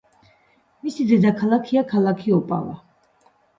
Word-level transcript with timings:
მისი 0.87 1.05
დედაქალაქია 1.11 1.85
ქალაქი 1.93 2.37
ოპავა. 2.41 2.77